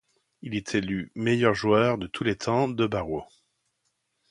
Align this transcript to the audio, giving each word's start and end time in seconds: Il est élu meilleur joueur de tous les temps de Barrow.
Il 0.41 0.55
est 0.55 0.73
élu 0.73 1.11
meilleur 1.13 1.53
joueur 1.53 1.99
de 1.99 2.07
tous 2.07 2.23
les 2.23 2.35
temps 2.35 2.67
de 2.67 2.87
Barrow. 2.87 3.23